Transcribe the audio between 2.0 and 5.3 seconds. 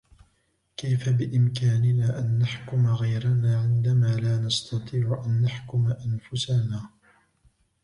أن نحكم غيرنا عندما لا نستطيع